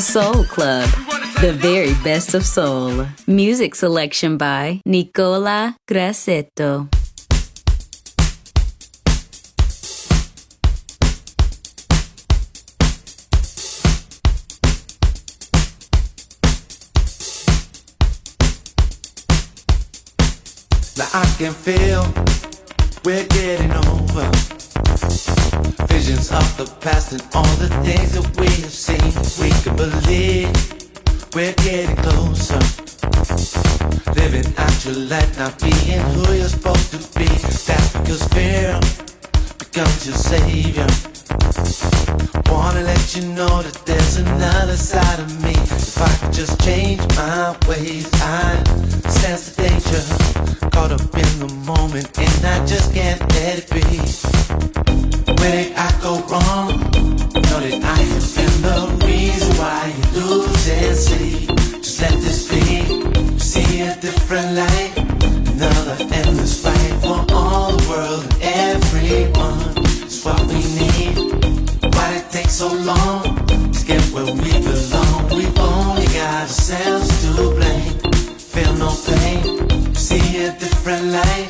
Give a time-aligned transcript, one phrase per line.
[0.00, 0.88] Soul Club.
[1.42, 3.06] The very best of soul.
[3.26, 6.88] Music selection by Nicola Grassetto.
[20.96, 22.04] Now I can feel
[23.04, 24.49] we're getting over
[26.20, 29.12] visions of the past and all the things that we have seen.
[29.40, 30.50] We can believe
[31.34, 32.60] we're getting closer.
[34.14, 37.26] Living out your life, not being who you're supposed to be.
[37.26, 38.78] That's because fear
[39.58, 40.86] becomes your savior.
[42.50, 45.52] Wanna let you know that there's another side of me.
[45.52, 48.62] If I could just change my ways, I
[49.08, 50.02] sense the danger.
[50.70, 55.09] Caught up in the moment, and I just can't let it be.
[55.40, 56.68] Where did I go wrong?
[57.48, 58.00] Know that I
[58.62, 60.44] the reason why you.
[61.80, 63.38] Just let this be.
[63.38, 64.92] See a different light.
[65.54, 69.58] Another endless fight for all the world and everyone.
[70.24, 71.16] What we need.
[71.94, 73.22] Why'd it take so long
[73.72, 75.28] to get where we belong?
[75.30, 78.12] We've only got ourselves to blame.
[78.38, 79.94] Feel no pain.
[79.94, 81.49] See a different light.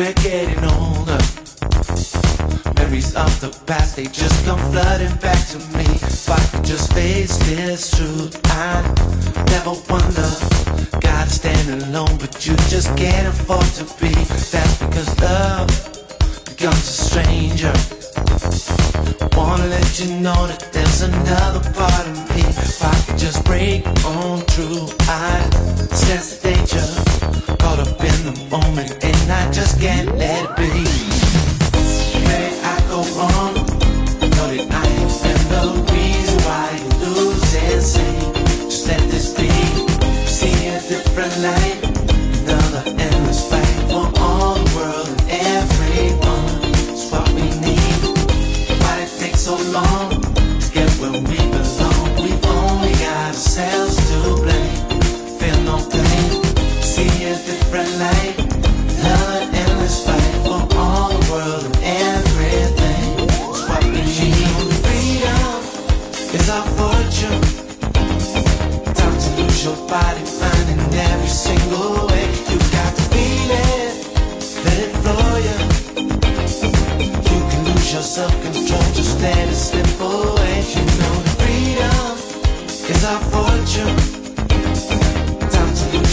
[0.00, 1.20] we're getting older.
[2.76, 5.84] Memories of the past, they just come flooding back to me.
[5.84, 8.86] If I could just face this truth, I'd
[9.52, 10.30] never wonder.
[11.00, 14.14] Gotta stand alone, but you just can't afford to be.
[14.52, 15.68] That's because love
[16.46, 17.99] becomes a stranger.
[19.36, 22.42] Wanna let you know that there's another part of me.
[22.42, 25.48] If I could just break on through, I
[25.94, 27.56] sense the danger.
[27.58, 31.09] Caught up in the moment, and I just can't let it be.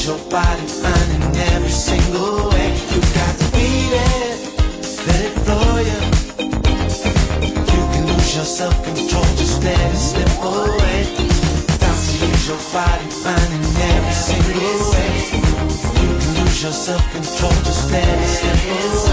[0.07, 2.71] Your body, mind, in every single way.
[2.93, 4.39] You got to feel it,
[5.05, 5.99] let it flow you.
[7.73, 11.11] You can lose your self-control, just let it slip away.
[11.83, 15.11] Time to lose your body, mind, in every single way.
[15.99, 19.06] You can lose your self-control, just let it slip away.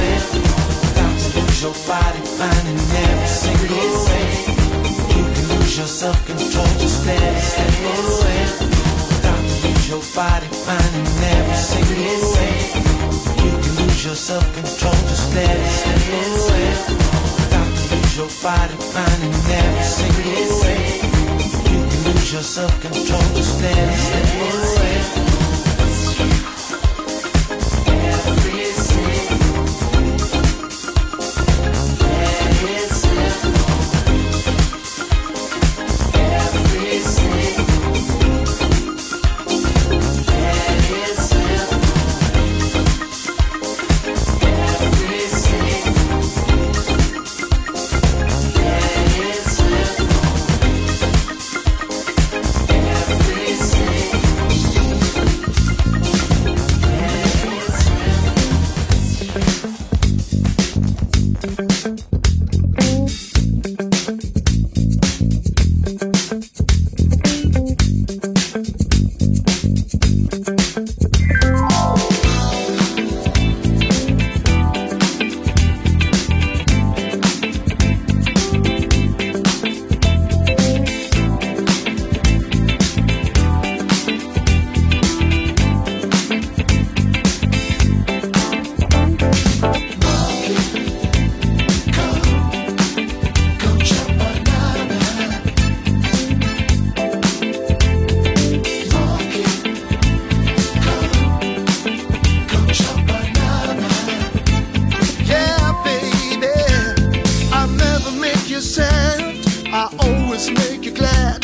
[110.70, 111.42] make you glad.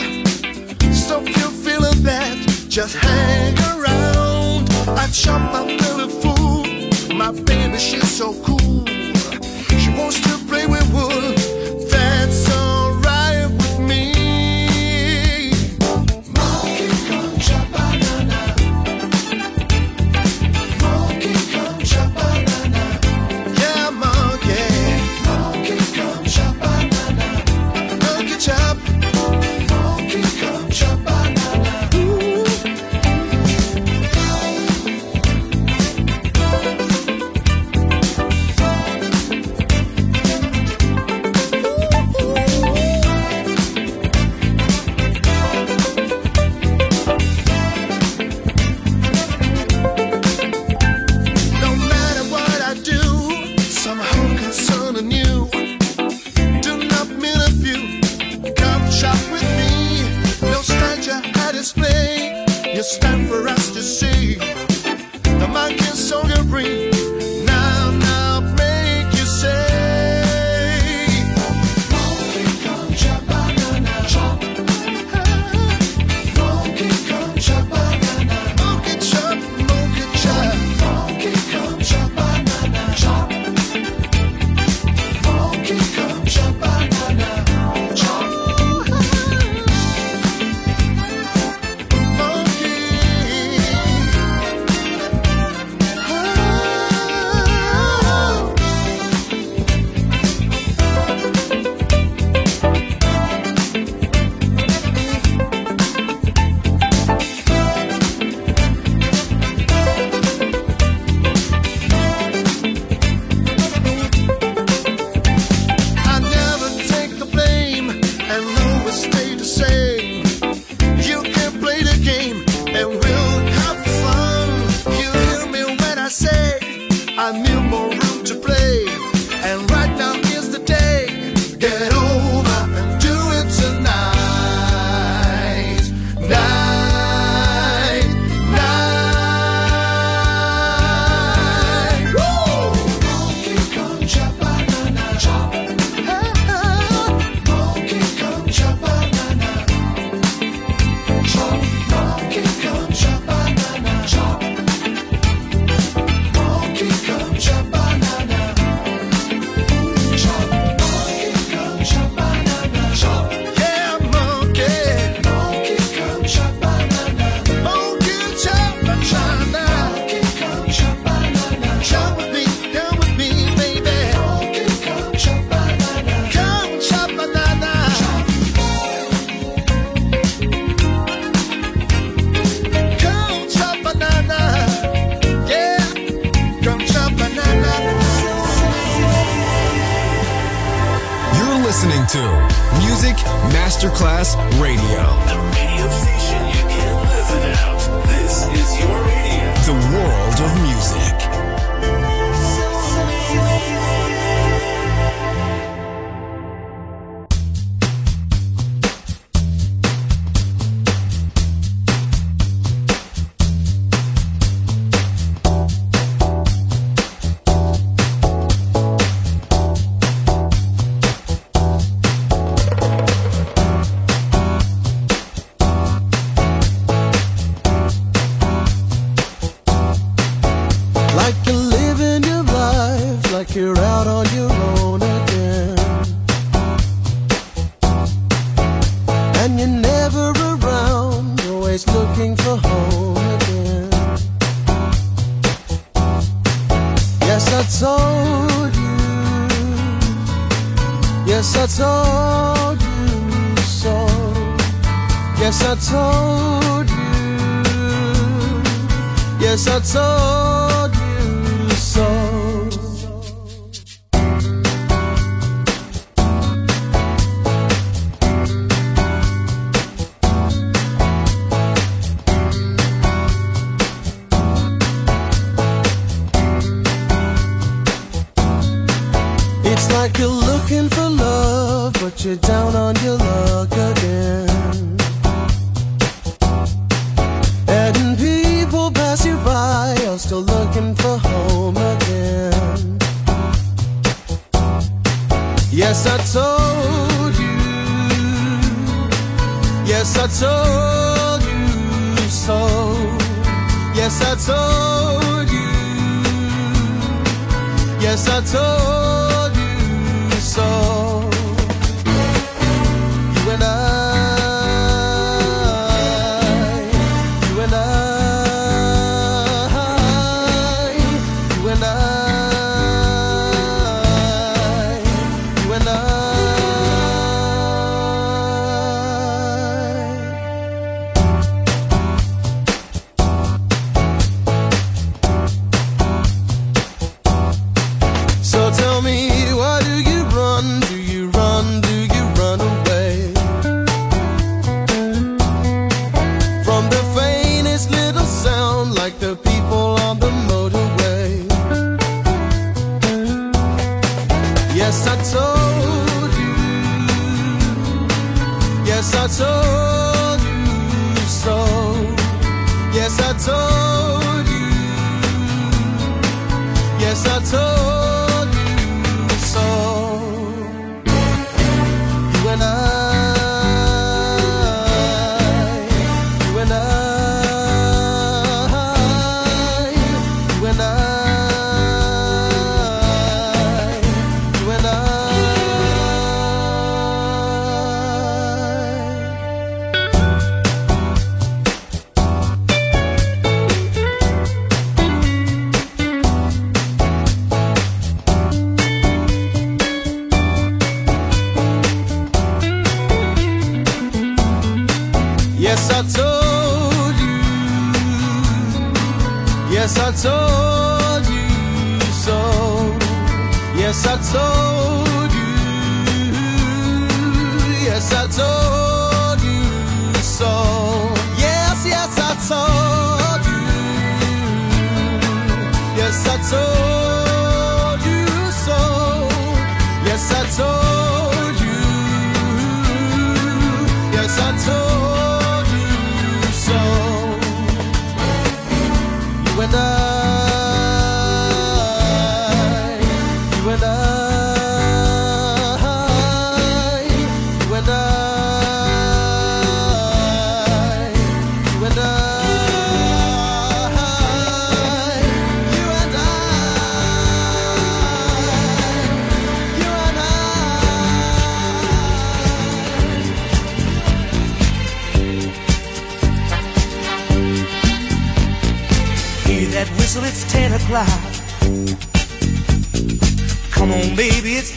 [0.93, 2.37] So if you're feeling bad.
[2.69, 4.71] just hang around.
[4.89, 6.65] I shop my little fool.
[7.15, 8.85] My baby, she's so cool.
[9.83, 11.40] She wants to play with wood.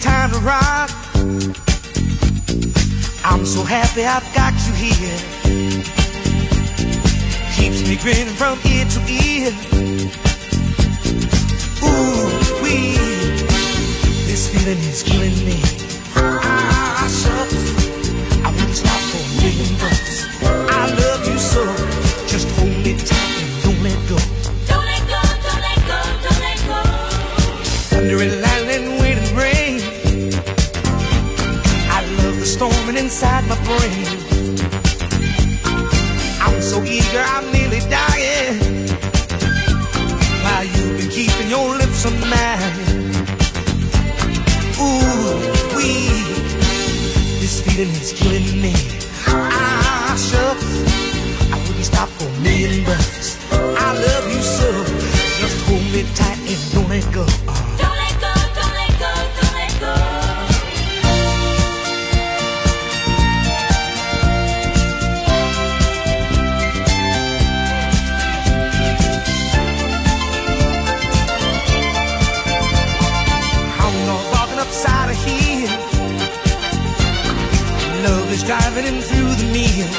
[0.04, 0.90] time to rock.
[3.24, 5.18] I'm so happy I've got you here.
[7.56, 9.54] Keeps me grinning from ear to ear.
[11.84, 12.98] Ooh, wee.
[14.28, 15.73] This feeling is killing me.
[78.60, 79.90] driving him through the meal.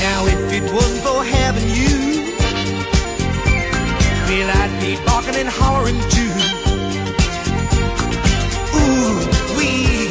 [0.00, 2.24] Now, if it wasn't for having you,
[4.28, 6.32] well, I'd be barking and hollering too.
[8.80, 9.18] Ooh,
[9.58, 10.08] wee,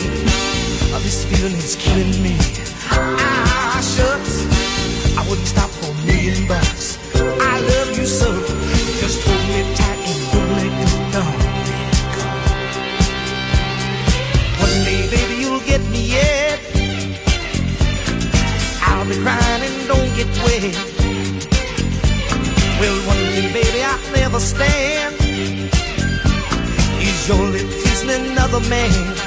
[0.94, 2.36] oh, this feeling is killing me.
[2.92, 4.36] Ah, shucks,
[5.18, 6.67] I wouldn't stop for a million bucks.
[20.60, 20.74] Well,
[23.06, 25.16] one day, baby, I'll never stand.
[27.00, 29.27] Is your lips kissing another man.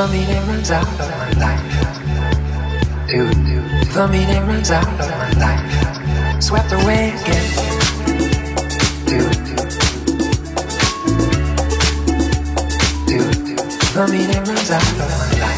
[0.00, 1.60] For me, it runs out of my life.
[3.92, 6.42] For me, it runs out of my life.
[6.42, 7.50] Swept away again.
[13.92, 15.49] For me, it runs out of my life.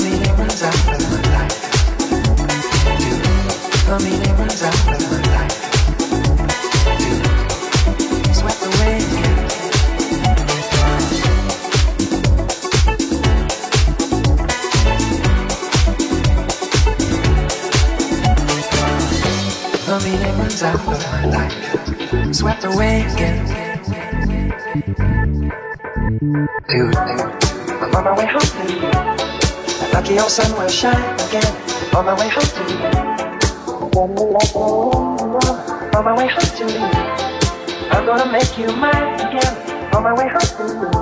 [0.00, 1.52] Me, it runs out of my life.
[3.84, 5.21] For me, it runs out of my life.
[30.12, 31.42] Lucky old sun will shine again.
[31.96, 32.76] On my way home to you.
[35.96, 36.84] On my way home to you.
[37.90, 39.56] I'm gonna make you mine again.
[39.94, 41.01] On my way home to you.